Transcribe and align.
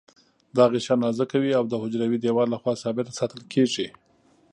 دا 0.55 0.63
غشا 0.71 0.95
نازکه 1.03 1.37
وي 1.39 1.51
او 1.59 1.63
د 1.67 1.73
حجروي 1.81 2.17
دیوال 2.21 2.47
له 2.51 2.57
خوا 2.61 2.73
ثابته 2.83 3.11
ساتل 3.19 3.41
کیږي. 3.53 3.87